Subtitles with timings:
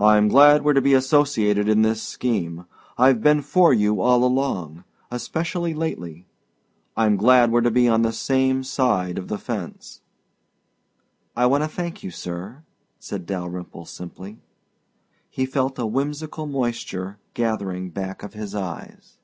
[0.00, 4.82] "I'm glad we're to be associated in this scheme I've been for you all along
[5.12, 6.26] especially lately.
[6.96, 10.00] I'm glad we're to be on the same side of the fence."
[11.36, 12.64] "I want to thank you, sir,"
[12.98, 14.40] said Dalyrimple simply.
[15.30, 19.18] He felt a whimsical moisture gathering back of his eyes.